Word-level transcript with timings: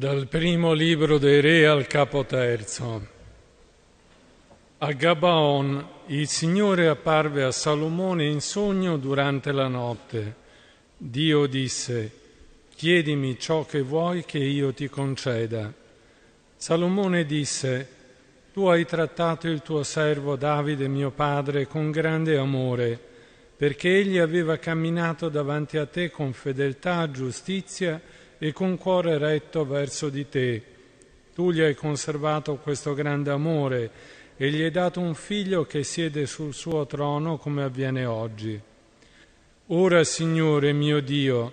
Dal 0.00 0.28
primo 0.28 0.72
libro 0.72 1.18
dei 1.18 1.42
Re 1.42 1.66
al 1.66 1.86
capo 1.86 2.24
terzo. 2.24 3.06
A 4.78 4.92
Gabaon 4.92 5.88
il 6.06 6.26
Signore 6.26 6.88
apparve 6.88 7.44
a 7.44 7.50
Salomone 7.50 8.24
in 8.24 8.40
sogno 8.40 8.96
durante 8.96 9.52
la 9.52 9.68
notte. 9.68 10.34
Dio 10.96 11.44
disse, 11.44 12.12
chiedimi 12.74 13.38
ciò 13.38 13.66
che 13.66 13.82
vuoi 13.82 14.24
che 14.24 14.38
io 14.38 14.72
ti 14.72 14.88
conceda. 14.88 15.70
Salomone 16.56 17.26
disse, 17.26 17.88
tu 18.54 18.68
hai 18.68 18.86
trattato 18.86 19.48
il 19.48 19.60
tuo 19.60 19.82
servo 19.82 20.34
Davide, 20.34 20.88
mio 20.88 21.10
padre, 21.10 21.66
con 21.66 21.90
grande 21.90 22.38
amore, 22.38 22.98
perché 23.54 23.98
egli 23.98 24.16
aveva 24.16 24.56
camminato 24.56 25.28
davanti 25.28 25.76
a 25.76 25.84
te 25.84 26.10
con 26.10 26.32
fedeltà, 26.32 27.10
giustizia 27.10 28.00
e 28.00 28.19
con 28.52 28.78
cuore 28.78 29.18
retto 29.18 29.66
verso 29.66 30.08
di 30.08 30.28
te. 30.28 30.62
Tu 31.34 31.52
gli 31.52 31.60
hai 31.60 31.74
conservato 31.74 32.56
questo 32.56 32.94
grande 32.94 33.30
amore 33.30 33.90
e 34.36 34.50
gli 34.50 34.62
hai 34.62 34.70
dato 34.70 35.00
un 35.00 35.14
figlio 35.14 35.66
che 35.66 35.84
siede 35.84 36.24
sul 36.24 36.54
suo 36.54 36.86
trono 36.86 37.36
come 37.36 37.62
avviene 37.62 38.06
oggi. 38.06 38.58
Ora, 39.66 40.02
Signore 40.02 40.72
mio 40.72 41.00
Dio, 41.00 41.52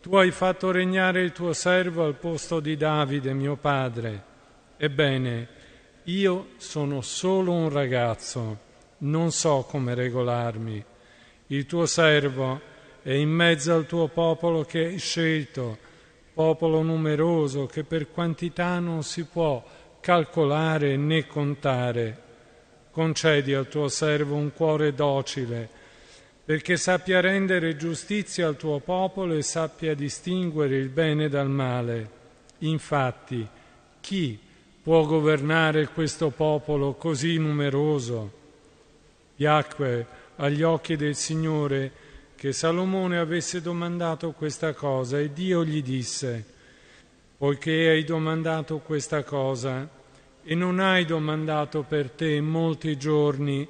tu 0.00 0.14
hai 0.14 0.30
fatto 0.30 0.70
regnare 0.70 1.20
il 1.20 1.32
tuo 1.32 1.52
servo 1.52 2.04
al 2.04 2.14
posto 2.14 2.60
di 2.60 2.76
Davide, 2.76 3.34
mio 3.34 3.56
padre. 3.56 4.22
Ebbene, 4.76 5.48
io 6.04 6.50
sono 6.56 7.02
solo 7.02 7.52
un 7.52 7.68
ragazzo, 7.68 8.58
non 8.98 9.32
so 9.32 9.66
come 9.68 9.94
regolarmi. 9.94 10.84
Il 11.48 11.66
tuo 11.66 11.84
servo 11.86 12.60
è 13.02 13.12
in 13.12 13.28
mezzo 13.28 13.74
al 13.74 13.86
tuo 13.86 14.06
popolo 14.06 14.64
che 14.64 14.86
hai 14.86 14.98
scelto 14.98 15.88
popolo 16.32 16.82
numeroso 16.82 17.66
che 17.66 17.84
per 17.84 18.10
quantità 18.10 18.78
non 18.78 19.02
si 19.02 19.24
può 19.24 19.62
calcolare 20.00 20.96
né 20.96 21.26
contare. 21.26 22.28
Concedi 22.90 23.54
al 23.54 23.68
tuo 23.68 23.88
servo 23.88 24.34
un 24.34 24.52
cuore 24.52 24.94
docile, 24.94 25.68
perché 26.44 26.76
sappia 26.76 27.20
rendere 27.20 27.76
giustizia 27.76 28.48
al 28.48 28.56
tuo 28.56 28.80
popolo 28.80 29.34
e 29.34 29.42
sappia 29.42 29.94
distinguere 29.94 30.76
il 30.76 30.88
bene 30.88 31.28
dal 31.28 31.48
male. 31.48 32.10
Infatti, 32.58 33.46
chi 34.00 34.38
può 34.82 35.04
governare 35.04 35.88
questo 35.88 36.30
popolo 36.30 36.94
così 36.94 37.36
numeroso? 37.36 38.38
Yahweh, 39.36 40.06
agli 40.36 40.62
occhi 40.62 40.96
del 40.96 41.14
Signore, 41.14 41.92
che 42.40 42.54
Salomone 42.54 43.18
avesse 43.18 43.60
domandato 43.60 44.30
questa 44.30 44.72
cosa 44.72 45.18
e 45.18 45.30
Dio 45.30 45.62
gli 45.62 45.82
disse, 45.82 46.42
poiché 47.36 47.90
hai 47.90 48.02
domandato 48.02 48.78
questa 48.78 49.22
cosa 49.24 49.86
e 50.42 50.54
non 50.54 50.78
hai 50.78 51.04
domandato 51.04 51.82
per 51.82 52.08
te 52.08 52.40
molti 52.40 52.96
giorni, 52.96 53.68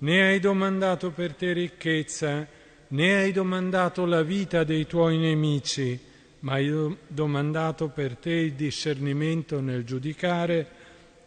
né 0.00 0.22
hai 0.22 0.38
domandato 0.38 1.12
per 1.12 1.32
te 1.32 1.54
ricchezza, 1.54 2.46
né 2.88 3.14
hai 3.14 3.32
domandato 3.32 4.04
la 4.04 4.20
vita 4.20 4.64
dei 4.64 4.86
tuoi 4.86 5.16
nemici, 5.16 5.98
ma 6.40 6.52
hai 6.52 6.98
domandato 7.06 7.88
per 7.88 8.16
te 8.16 8.32
il 8.32 8.52
discernimento 8.52 9.62
nel 9.62 9.82
giudicare, 9.82 10.68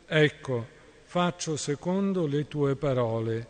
ecco, 0.05 0.67
faccio 1.05 1.55
secondo 1.57 2.27
le 2.27 2.47
tue 2.47 2.75
parole, 2.75 3.47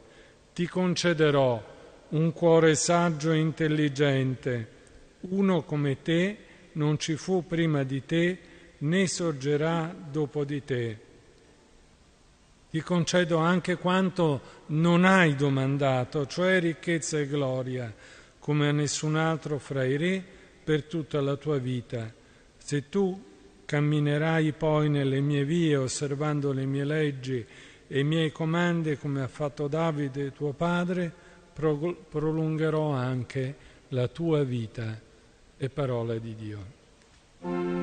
ti 0.53 0.65
concederò 0.65 1.71
un 2.13 2.31
cuore 2.31 2.75
saggio 2.75 3.31
e 3.31 3.37
intelligente. 3.37 4.67
Uno 5.21 5.63
come 5.63 6.01
te 6.01 6.37
non 6.73 6.99
ci 6.99 7.15
fu 7.15 7.45
prima 7.45 7.83
di 7.83 8.05
te 8.05 8.37
né 8.79 9.07
sorgerà 9.07 9.93
dopo 10.11 10.43
di 10.43 10.63
te. 10.63 10.97
Ti 12.69 12.81
concedo 12.81 13.37
anche 13.37 13.77
quanto 13.77 14.41
non 14.67 15.05
hai 15.05 15.35
domandato, 15.35 16.25
cioè 16.25 16.59
ricchezza 16.59 17.19
e 17.19 17.27
gloria, 17.27 17.93
come 18.39 18.67
a 18.67 18.71
nessun 18.71 19.15
altro 19.15 19.59
fra 19.59 19.83
i 19.83 19.95
re 19.95 20.23
per 20.63 20.83
tutta 20.83 21.21
la 21.21 21.35
tua 21.35 21.57
vita. 21.57 22.11
Se 22.57 22.89
tu 22.89 23.31
camminerai 23.65 24.51
poi 24.53 24.89
nelle 24.89 25.19
mie 25.19 25.45
vie 25.45 25.75
osservando 25.75 26.51
le 26.51 26.65
mie 26.65 26.83
leggi 26.83 27.45
e 27.87 27.99
i 27.99 28.03
miei 28.03 28.31
comandi 28.31 28.97
come 28.97 29.21
ha 29.21 29.27
fatto 29.27 29.67
Davide 29.67 30.31
tuo 30.31 30.51
padre, 30.51 31.22
prolungherò 31.53 32.91
anche 32.91 33.55
la 33.89 34.07
tua 34.07 34.43
vita 34.43 34.99
e 35.57 35.69
parola 35.69 36.17
di 36.17 36.35
Dio. 36.35 37.82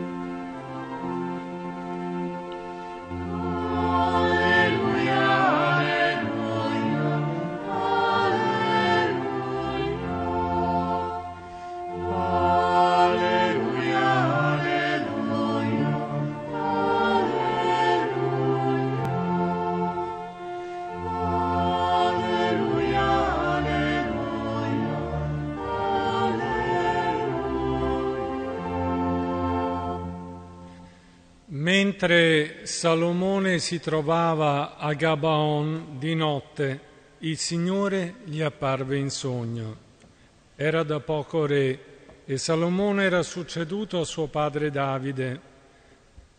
Mentre 31.70 32.66
Salomone 32.66 33.60
si 33.60 33.78
trovava 33.78 34.76
a 34.76 34.92
Gabaon 34.92 35.98
di 36.00 36.16
notte, 36.16 36.80
il 37.18 37.38
Signore 37.38 38.14
gli 38.24 38.40
apparve 38.40 38.96
in 38.96 39.08
sogno. 39.08 39.76
Era 40.56 40.82
da 40.82 40.98
poco 40.98 41.46
re 41.46 41.78
e 42.24 42.38
Salomone 42.38 43.04
era 43.04 43.22
succeduto 43.22 44.00
a 44.00 44.04
suo 44.04 44.26
padre 44.26 44.72
Davide. 44.72 45.40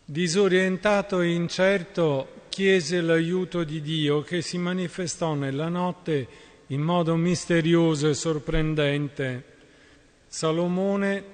Disorientato 0.04 1.22
e 1.22 1.30
incerto, 1.30 2.42
chiese 2.50 3.00
l'aiuto 3.00 3.64
di 3.64 3.80
Dio 3.80 4.20
che 4.20 4.42
si 4.42 4.58
manifestò 4.58 5.32
nella 5.32 5.70
notte 5.70 6.28
in 6.66 6.82
modo 6.82 7.16
misterioso 7.16 8.06
e 8.06 8.12
sorprendente. 8.12 9.44
Salomone 10.26 11.24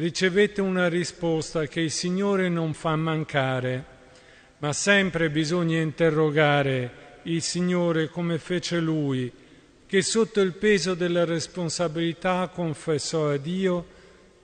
ricevette 0.00 0.62
una 0.62 0.88
risposta 0.88 1.66
che 1.66 1.80
il 1.80 1.90
Signore 1.90 2.48
non 2.48 2.72
fa 2.72 2.96
mancare, 2.96 3.84
ma 4.60 4.72
sempre 4.72 5.28
bisogna 5.28 5.78
interrogare 5.78 7.18
il 7.24 7.42
Signore 7.42 8.08
come 8.08 8.38
fece 8.38 8.80
lui, 8.80 9.30
che 9.84 10.00
sotto 10.00 10.40
il 10.40 10.54
peso 10.54 10.94
della 10.94 11.26
responsabilità 11.26 12.48
confessò 12.48 13.28
a 13.28 13.36
Dio 13.36 13.98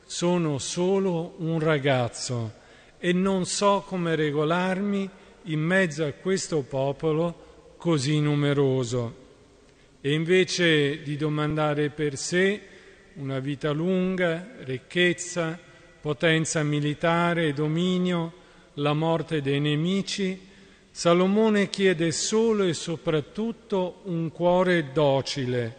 sono 0.05 0.59
solo 0.59 1.37
un 1.39 1.59
ragazzo 1.59 2.53
e 2.99 3.15
non 3.15 3.47
so 3.47 3.83
come 3.87 4.15
regolarmi 4.15 5.09
in 5.45 5.61
mezzo 5.61 6.05
a 6.05 6.13
questo 6.13 6.61
popolo 6.65 7.75
così 7.79 8.21
numeroso. 8.21 9.25
E 10.03 10.13
invece 10.13 11.01
di 11.01 11.17
domandare 11.17 11.89
per 11.89 12.19
sé, 12.19 12.61
una 13.17 13.39
vita 13.39 13.71
lunga, 13.71 14.47
ricchezza, 14.65 15.59
potenza 16.01 16.63
militare, 16.63 17.55
dominio, 17.55 18.33
la 18.75 18.93
morte 18.93 19.41
dei 19.41 19.61
nemici, 19.61 20.39
Salomone 20.91 21.71
chiede 21.71 22.13
solo 22.13 22.65
e 22.65 22.75
soprattutto 22.75 24.01
un 24.05 24.31
cuore 24.31 24.93
docile, 24.93 25.75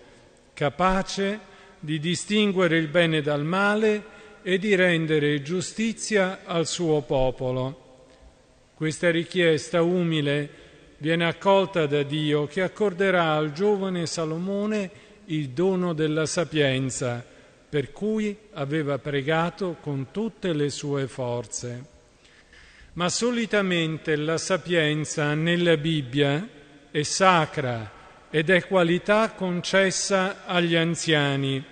capace 0.53 1.39
di 1.79 1.99
distinguere 1.99 2.77
il 2.77 2.87
bene 2.87 3.21
dal 3.21 3.43
male 3.43 4.15
e 4.41 4.57
di 4.57 4.75
rendere 4.75 5.41
giustizia 5.41 6.41
al 6.43 6.65
suo 6.65 7.01
popolo. 7.01 7.85
Questa 8.73 9.11
richiesta 9.11 9.81
umile 9.81 10.49
viene 10.97 11.25
accolta 11.25 11.85
da 11.85 12.01
Dio 12.03 12.47
che 12.47 12.61
accorderà 12.61 13.33
al 13.33 13.53
giovane 13.53 14.07
Salomone 14.07 15.05
il 15.27 15.49
dono 15.49 15.93
della 15.93 16.25
sapienza, 16.25 17.25
per 17.69 17.91
cui 17.91 18.35
aveva 18.53 18.97
pregato 18.97 19.77
con 19.81 20.07
tutte 20.11 20.53
le 20.53 20.69
sue 20.69 21.07
forze. 21.07 21.95
Ma 22.93 23.09
solitamente 23.09 24.15
la 24.15 24.37
sapienza 24.37 25.33
nella 25.33 25.77
Bibbia 25.77 26.47
è 26.89 27.01
sacra 27.03 27.91
ed 28.29 28.49
è 28.49 28.65
qualità 28.65 29.31
concessa 29.31 30.45
agli 30.45 30.75
anziani, 30.75 31.63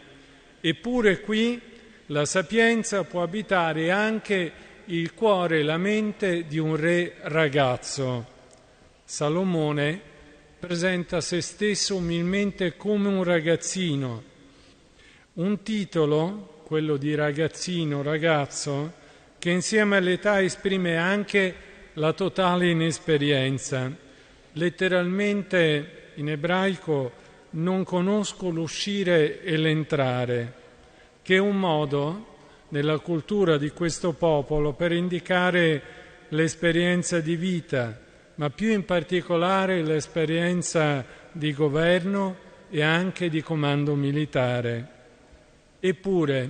eppure 0.61 1.21
qui 1.21 1.59
la 2.07 2.25
sapienza 2.25 3.03
può 3.03 3.23
abitare 3.23 3.89
anche 3.89 4.51
il 4.85 5.13
cuore 5.13 5.59
e 5.59 5.63
la 5.63 5.77
mente 5.77 6.45
di 6.45 6.59
un 6.59 6.75
re 6.75 7.15
ragazzo. 7.21 8.33
Salomone 9.03 10.13
presenta 10.65 11.21
se 11.21 11.41
stesso 11.41 11.95
umilmente 11.95 12.75
come 12.75 13.07
un 13.07 13.23
ragazzino. 13.23 14.23
Un 15.33 15.61
titolo, 15.61 16.61
quello 16.63 16.97
di 16.97 17.13
ragazzino, 17.13 18.01
ragazzo, 18.01 18.93
che 19.37 19.51
insieme 19.51 19.97
all'età 19.97 20.41
esprime 20.41 20.97
anche 20.97 21.53
la 21.93 22.13
totale 22.13 22.71
inesperienza. 22.71 23.95
Letteralmente 24.53 26.13
in 26.15 26.29
ebraico 26.29 27.11
non 27.51 27.83
conosco 27.83 28.49
l'uscire 28.49 29.43
e 29.43 29.57
l'entrare, 29.57 30.53
che 31.21 31.35
è 31.35 31.39
un 31.39 31.59
modo 31.59 32.25
nella 32.69 32.97
cultura 32.97 33.59
di 33.59 33.69
questo 33.69 34.13
popolo 34.13 34.73
per 34.73 34.93
indicare 34.93 35.81
l'esperienza 36.29 37.19
di 37.19 37.35
vita, 37.35 38.01
ma 38.35 38.49
più 38.49 38.71
in 38.71 38.85
particolare 38.85 39.81
l'esperienza 39.81 41.05
di 41.31 41.53
governo 41.53 42.43
e 42.69 42.81
anche 42.81 43.29
di 43.29 43.41
comando 43.41 43.95
militare. 43.95 44.87
Eppure, 45.79 46.49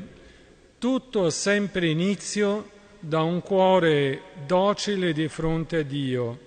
tutto 0.80 1.26
ha 1.26 1.32
sempre 1.32 1.88
inizio 1.88 2.70
da 3.00 3.22
un 3.22 3.42
cuore 3.42 4.22
docile 4.46 5.14
di 5.14 5.28
fronte 5.28 5.78
a 5.78 5.84
Dio. 5.84 6.40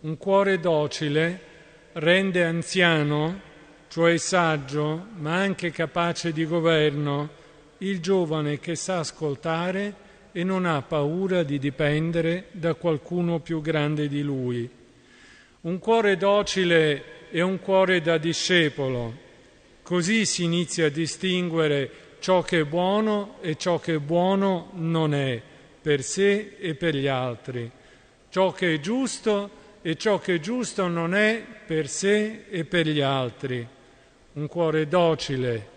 Un 0.00 0.18
cuore 0.18 0.60
docile 0.60 1.40
rende 1.92 2.44
anziano, 2.44 3.40
cioè 3.88 4.16
saggio, 4.18 5.06
ma 5.16 5.36
anche 5.36 5.70
capace 5.70 6.32
di 6.32 6.44
governo, 6.44 7.42
il 7.78 8.00
giovane 8.00 8.58
che 8.58 8.74
sa 8.74 8.98
ascoltare 8.98 10.03
e 10.36 10.42
non 10.42 10.66
ha 10.66 10.82
paura 10.82 11.44
di 11.44 11.60
dipendere 11.60 12.46
da 12.50 12.74
qualcuno 12.74 13.38
più 13.38 13.60
grande 13.60 14.08
di 14.08 14.20
lui. 14.20 14.68
Un 15.60 15.78
cuore 15.78 16.16
docile 16.16 17.28
è 17.30 17.40
un 17.40 17.60
cuore 17.60 18.00
da 18.00 18.18
discepolo. 18.18 19.14
Così 19.80 20.26
si 20.26 20.42
inizia 20.42 20.86
a 20.86 20.90
distinguere 20.90 21.88
ciò 22.18 22.42
che 22.42 22.60
è 22.60 22.64
buono 22.64 23.36
e 23.42 23.54
ciò 23.54 23.78
che 23.78 24.00
buono 24.00 24.70
non 24.72 25.14
è 25.14 25.40
per 25.80 26.02
sé 26.02 26.56
e 26.58 26.74
per 26.74 26.96
gli 26.96 27.06
altri, 27.06 27.70
ciò 28.30 28.50
che 28.50 28.74
è 28.74 28.80
giusto 28.80 29.62
e 29.82 29.94
ciò 29.96 30.18
che 30.18 30.34
è 30.34 30.40
giusto 30.40 30.88
non 30.88 31.14
è 31.14 31.44
per 31.64 31.86
sé 31.86 32.46
e 32.50 32.64
per 32.64 32.88
gli 32.88 33.02
altri. 33.02 33.64
Un 34.32 34.48
cuore 34.48 34.88
docile, 34.88 35.68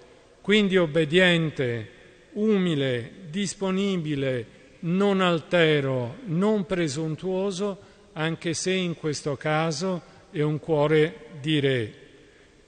quindi 0.42 0.77
obbediente, 0.77 1.92
umile, 2.33 3.12
disponibile, 3.29 4.45
non 4.79 5.21
altero, 5.21 6.18
non 6.25 6.65
presuntuoso, 6.65 7.79
anche 8.13 8.53
se 8.53 8.71
in 8.71 8.95
questo 8.95 9.35
caso 9.35 10.01
è 10.31 10.41
un 10.41 10.59
cuore 10.59 11.27
di 11.41 11.59
re. 11.59 11.94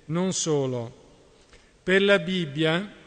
Non 0.06 0.33
solo. 0.33 0.95
Per 1.83 2.01
la 2.01 2.19
Bibbia 2.19 2.97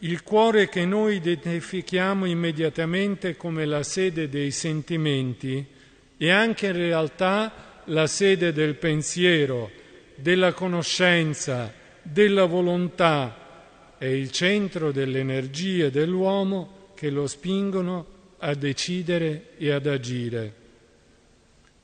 il 0.00 0.22
cuore 0.22 0.68
che 0.68 0.84
noi 0.84 1.16
identifichiamo 1.16 2.26
immediatamente 2.26 3.36
come 3.36 3.64
la 3.64 3.82
sede 3.82 4.28
dei 4.28 4.50
sentimenti 4.50 5.64
è 6.16 6.28
anche 6.30 6.66
in 6.66 6.72
realtà 6.72 7.82
la 7.84 8.06
sede 8.06 8.52
del 8.52 8.74
pensiero, 8.74 9.70
della 10.16 10.52
conoscenza, 10.52 11.72
della 12.02 12.44
volontà, 12.46 13.94
è 13.98 14.06
il 14.06 14.30
centro 14.30 14.92
delle 14.92 15.20
energie 15.20 15.90
dell'uomo 15.90 16.75
che 16.96 17.10
lo 17.10 17.28
spingono 17.28 18.06
a 18.38 18.54
decidere 18.54 19.50
e 19.56 19.70
ad 19.70 19.86
agire. 19.86 20.54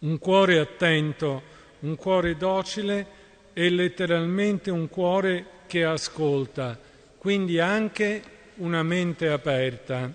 Un 0.00 0.18
cuore 0.18 0.58
attento, 0.58 1.42
un 1.80 1.94
cuore 1.94 2.36
docile 2.36 3.06
è 3.52 3.68
letteralmente 3.68 4.72
un 4.72 4.88
cuore 4.88 5.46
che 5.68 5.84
ascolta 5.84 6.90
quindi 7.22 7.60
anche 7.60 8.20
una 8.56 8.82
mente 8.82 9.28
aperta. 9.28 10.12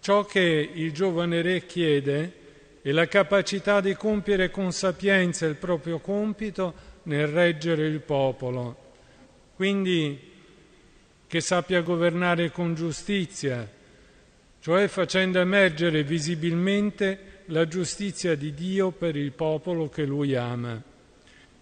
Ciò 0.00 0.24
che 0.24 0.70
il 0.72 0.90
giovane 0.90 1.42
re 1.42 1.66
chiede 1.66 2.32
è 2.80 2.92
la 2.92 3.06
capacità 3.06 3.82
di 3.82 3.92
compiere 3.92 4.50
con 4.50 4.72
sapienza 4.72 5.44
il 5.44 5.56
proprio 5.56 5.98
compito 5.98 6.72
nel 7.02 7.26
reggere 7.26 7.86
il 7.86 8.00
popolo, 8.00 8.94
quindi 9.54 10.18
che 11.26 11.40
sappia 11.42 11.82
governare 11.82 12.50
con 12.52 12.74
giustizia, 12.74 13.70
cioè 14.60 14.88
facendo 14.88 15.38
emergere 15.38 16.02
visibilmente 16.02 17.42
la 17.46 17.66
giustizia 17.66 18.34
di 18.34 18.52
Dio 18.52 18.90
per 18.90 19.16
il 19.16 19.32
popolo 19.32 19.88
che 19.88 20.04
lui 20.04 20.34
ama. 20.34 20.82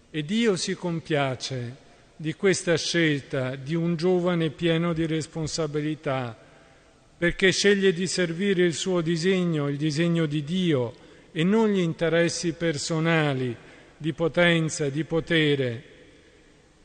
E 0.09 0.23
Dio 0.23 0.55
si 0.55 0.75
compiace 0.75 1.85
di 2.15 2.33
questa 2.33 2.75
scelta 2.75 3.55
di 3.55 3.75
un 3.75 3.95
giovane 3.95 4.49
pieno 4.49 4.93
di 4.93 5.05
responsabilità, 5.05 6.35
perché 7.17 7.51
sceglie 7.51 7.93
di 7.93 8.07
servire 8.07 8.63
il 8.63 8.73
suo 8.73 9.01
disegno, 9.01 9.67
il 9.67 9.77
disegno 9.77 10.25
di 10.25 10.43
Dio, 10.43 10.93
e 11.31 11.43
non 11.43 11.69
gli 11.69 11.79
interessi 11.79 12.53
personali 12.53 13.55
di 13.95 14.13
potenza, 14.13 14.89
di 14.89 15.03
potere. 15.03 15.83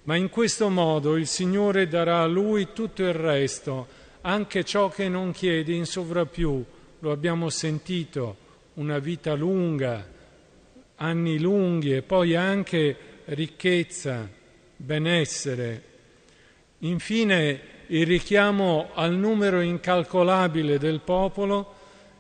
Ma 0.05 0.17
in 0.17 0.29
questo 0.29 0.69
modo 0.69 1.17
il 1.17 1.27
Signore 1.27 1.89
darà 1.89 2.23
a 2.23 2.27
lui 2.27 2.69
tutto 2.73 3.03
il 3.03 3.15
resto, 3.15 3.87
anche 4.23 4.65
ciò 4.65 4.89
che 4.89 5.09
non 5.09 5.33
chiede 5.33 5.73
in 5.73 5.87
sovrappiù. 5.87 6.65
Lo 7.01 7.11
abbiamo 7.11 7.51
sentito, 7.51 8.37
una 8.75 8.99
vita 8.99 9.35
lunga, 9.35 10.07
anni 10.97 11.39
lunghi 11.39 11.95
e 11.95 12.03
poi 12.03 12.35
anche 12.35 12.97
ricchezza 13.27 14.29
benessere. 14.77 15.83
Infine 16.79 17.61
il 17.89 18.07
richiamo 18.07 18.91
al 18.95 19.15
numero 19.15 19.61
incalcolabile 19.61 20.79
del 20.79 21.01
popolo 21.01 21.75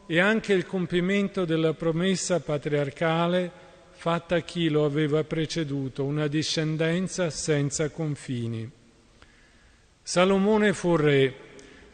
e 0.07 0.19
anche 0.19 0.53
il 0.53 0.67
compimento 0.67 1.45
della 1.45 1.75
promessa 1.75 2.41
patriarcale 2.41 3.51
fatta 3.93 4.37
a 4.37 4.41
chi 4.41 4.69
lo 4.69 4.85
aveva 4.85 5.23
preceduto, 5.23 6.05
una 6.05 6.27
discendenza 6.27 7.31
senza 7.31 7.89
confini. 7.91 8.69
Salomone 10.03 10.73
fu 10.73 10.97
re, 10.97 11.35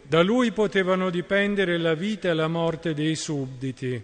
da 0.08 0.22
lui 0.22 0.52
potevano 0.52 1.10
dipendere 1.10 1.76
la 1.76 1.93
vita 1.93 2.31
e 2.31 2.32
la 2.32 2.49
morte 2.49 2.94
dei 2.94 3.14
sudditi, 3.14 4.02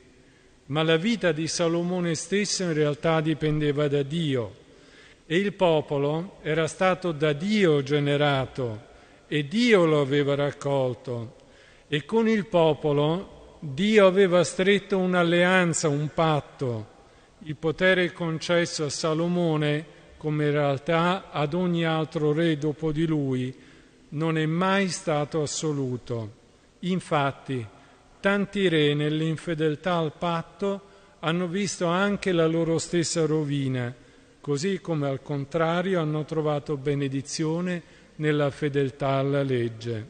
ma 0.67 0.83
la 0.83 0.97
vita 0.97 1.33
di 1.33 1.49
Salomone 1.49 2.15
stesso 2.15 2.63
in 2.65 2.75
realtà 2.75 3.23
dipendeva 3.23 3.89
da 3.89 4.03
Dio 4.03 4.55
e 5.25 5.39
il 5.39 5.55
popolo 5.55 6.37
era 6.43 6.67
stato 6.67 7.13
da 7.13 7.33
Dio 7.33 7.83
generato 7.83 8.93
e 9.27 9.49
Dio 9.49 9.87
lo 9.87 10.03
aveva 10.03 10.35
raccolto 10.35 11.37
e 11.89 12.05
con 12.05 12.29
il 12.29 12.47
popolo 12.47 13.57
Dio 13.61 14.07
aveva 14.07 14.45
stretto 14.45 14.99
un'alleanza, 14.99 15.89
un 15.89 16.11
patto. 16.13 16.93
Il 17.45 17.57
potere 17.57 18.13
concesso 18.13 18.85
a 18.85 18.91
Salomone, 18.91 19.87
come 20.19 20.45
in 20.45 20.51
realtà 20.51 21.31
ad 21.31 21.55
ogni 21.55 21.87
altro 21.87 22.35
re 22.35 22.59
dopo 22.59 22.93
di 22.93 23.07
lui, 23.07 23.55
non 24.15 24.37
è 24.37 24.47
mai 24.47 24.89
stato 24.89 25.43
assoluto. 25.43 26.43
Infatti, 26.81 27.65
tanti 28.19 28.69
re 28.69 28.95
nell'infedeltà 28.95 29.95
al 29.95 30.13
patto 30.17 30.93
hanno 31.21 31.47
visto 31.47 31.87
anche 31.87 32.33
la 32.33 32.47
loro 32.47 32.79
stessa 32.79 33.25
rovina 33.25 33.95
così 34.45 34.79
come 34.83 35.09
al 35.09 35.23
contrario 35.23 36.03
hanno 36.03 36.27
trovato 36.27 36.77
benedizione 36.77 37.83
nella 38.17 38.51
fedeltà 38.51 39.13
alla 39.13 39.43
legge. 39.43 40.09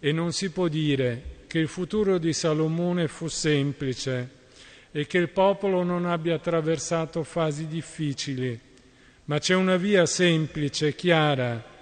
E 0.00 0.10
non 0.10 0.32
si 0.32 0.50
può 0.50 0.66
dire 0.66 1.44
che 1.46 1.60
il 1.60 1.68
futuro 1.68 2.18
di 2.18 2.32
Salomone 2.32 3.06
fu 3.06 3.28
semplice 3.28 4.30
e 4.90 5.06
che 5.06 5.18
il 5.18 5.28
popolo 5.28 5.84
non 5.84 6.06
abbia 6.06 6.34
attraversato 6.34 7.22
fasi 7.22 7.68
difficili, 7.68 8.58
ma 9.26 9.38
c'è 9.38 9.54
una 9.54 9.76
via 9.76 10.06
semplice, 10.06 10.96
chiara. 10.96 11.75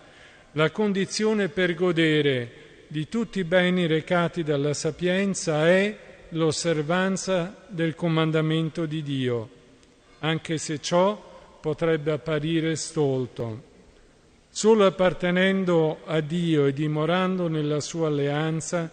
La 0.56 0.70
condizione 0.70 1.48
per 1.48 1.74
godere 1.74 2.84
di 2.86 3.08
tutti 3.08 3.40
i 3.40 3.44
beni 3.44 3.88
recati 3.88 4.44
dalla 4.44 4.72
sapienza 4.72 5.66
è 5.66 5.98
l'osservanza 6.28 7.64
del 7.66 7.96
comandamento 7.96 8.86
di 8.86 9.02
Dio, 9.02 9.48
anche 10.20 10.58
se 10.58 10.80
ciò 10.80 11.58
potrebbe 11.60 12.12
apparire 12.12 12.76
stolto. 12.76 13.62
Solo 14.48 14.86
appartenendo 14.86 16.02
a 16.04 16.20
Dio 16.20 16.66
e 16.66 16.72
dimorando 16.72 17.48
nella 17.48 17.80
sua 17.80 18.06
alleanza, 18.06 18.88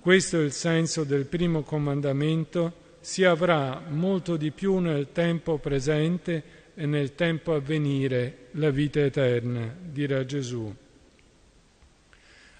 questo 0.00 0.38
è 0.38 0.42
il 0.42 0.52
senso 0.52 1.04
del 1.04 1.26
primo 1.26 1.60
comandamento, 1.60 2.72
si 3.00 3.22
avrà 3.22 3.82
molto 3.86 4.38
di 4.38 4.50
più 4.50 4.78
nel 4.78 5.08
tempo 5.12 5.58
presente 5.58 6.42
e 6.80 6.86
nel 6.86 7.14
tempo 7.14 7.52
a 7.52 7.60
venire 7.60 8.46
la 8.52 8.70
vita 8.70 9.00
eterna, 9.00 9.76
dirà 9.78 10.24
Gesù. 10.24 10.74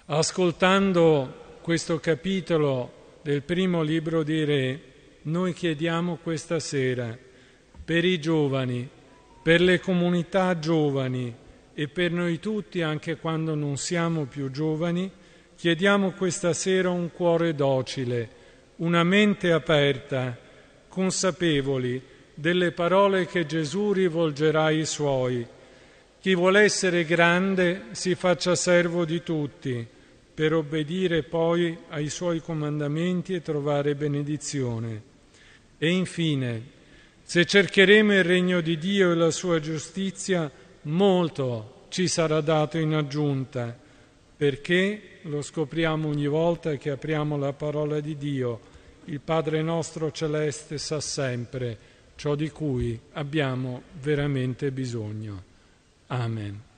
Ascoltando 0.05 1.57
questo 1.61 1.99
capitolo 1.99 3.17
del 3.23 3.41
primo 3.41 3.81
libro 3.81 4.21
di 4.21 4.43
Re, 4.43 4.81
noi 5.23 5.53
chiediamo 5.53 6.19
questa 6.21 6.59
sera 6.59 7.17
per 7.83 8.05
i 8.05 8.19
giovani 8.19 8.87
per 9.41 9.59
le 9.59 9.79
comunità 9.79 10.59
giovani 10.59 11.35
e 11.73 11.87
per 11.87 12.11
noi 12.11 12.39
tutti, 12.39 12.83
anche 12.83 13.17
quando 13.17 13.55
non 13.55 13.77
siamo 13.77 14.25
più 14.25 14.51
giovani, 14.51 15.09
chiediamo 15.55 16.11
questa 16.11 16.53
sera 16.53 16.91
un 16.91 17.11
cuore 17.11 17.55
docile, 17.55 18.29
una 18.77 19.03
mente 19.03 19.51
aperta, 19.51 20.37
consapevoli 20.87 22.10
delle 22.33 22.71
parole 22.71 23.25
che 23.25 23.45
Gesù 23.45 23.91
rivolgerà 23.93 24.65
ai 24.65 24.85
suoi. 24.85 25.45
Chi 26.19 26.35
vuole 26.35 26.61
essere 26.61 27.03
grande 27.03 27.87
si 27.91 28.15
faccia 28.15 28.55
servo 28.55 29.05
di 29.05 29.23
tutti, 29.23 29.85
per 30.33 30.53
obbedire 30.53 31.23
poi 31.23 31.77
ai 31.89 32.09
suoi 32.09 32.41
comandamenti 32.41 33.33
e 33.33 33.41
trovare 33.41 33.95
benedizione. 33.95 35.01
E 35.77 35.89
infine, 35.89 36.63
se 37.23 37.45
cercheremo 37.45 38.13
il 38.13 38.23
regno 38.23 38.61
di 38.61 38.77
Dio 38.77 39.11
e 39.11 39.15
la 39.15 39.31
sua 39.31 39.59
giustizia, 39.59 40.49
molto 40.83 41.85
ci 41.89 42.07
sarà 42.07 42.39
dato 42.41 42.77
in 42.77 42.93
aggiunta, 42.93 43.77
perché 44.37 45.19
lo 45.23 45.41
scopriamo 45.41 46.07
ogni 46.07 46.27
volta 46.27 46.75
che 46.75 46.91
apriamo 46.91 47.37
la 47.37 47.53
parola 47.53 47.99
di 47.99 48.17
Dio. 48.17 48.59
Il 49.05 49.19
Padre 49.19 49.61
nostro 49.61 50.11
celeste 50.11 50.77
sa 50.77 51.01
sempre 51.01 51.77
ciò 52.21 52.35
di 52.35 52.51
cui 52.51 52.99
abbiamo 53.13 53.81
veramente 53.99 54.69
bisogno. 54.69 55.43
Amen. 56.05 56.70